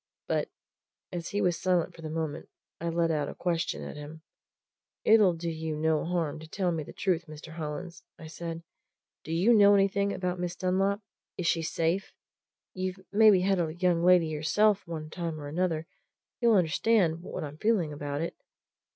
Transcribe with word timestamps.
But, 0.27 0.49
as 1.11 1.29
he 1.29 1.41
was 1.41 1.61
silent 1.61 1.93
for 1.95 2.01
the 2.01 2.09
moment, 2.09 2.49
I 2.79 2.89
let 2.89 3.11
out 3.11 3.29
a 3.29 3.35
question 3.35 3.83
at 3.83 3.97
him. 3.97 4.23
"It'll 5.03 5.35
do 5.35 5.47
you 5.47 5.75
no 5.77 6.03
harm 6.05 6.39
to 6.39 6.47
tell 6.47 6.71
me 6.71 6.81
the 6.81 6.91
truth, 6.91 7.25
Mr. 7.27 7.51
Hollins," 7.53 8.01
I 8.17 8.25
said. 8.25 8.63
"Do 9.23 9.31
you 9.31 9.53
know 9.53 9.75
anything 9.75 10.11
about 10.11 10.39
Miss 10.39 10.55
Dunlop? 10.55 11.01
Is 11.37 11.45
she 11.45 11.61
safe? 11.61 12.15
You've 12.73 12.97
maybe 13.11 13.41
had 13.41 13.59
a 13.59 13.75
young 13.75 14.03
lady 14.03 14.25
yourself 14.25 14.87
one 14.87 15.11
time 15.11 15.39
or 15.39 15.47
another 15.47 15.85
you'll 16.39 16.55
understand 16.55 17.21
what 17.21 17.43
I'm 17.43 17.59
feeling 17.59 17.93
about 17.93 18.21
it?" 18.21 18.35